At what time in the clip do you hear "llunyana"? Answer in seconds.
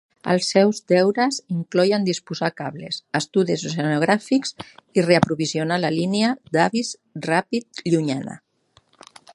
7.93-8.41